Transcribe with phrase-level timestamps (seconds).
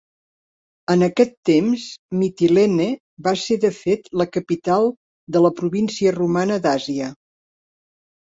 [0.93, 1.83] En aquest temps
[2.21, 2.87] Mitilene
[3.27, 4.89] va ser de fet la capital
[5.37, 7.11] de la província romana d'Àsia.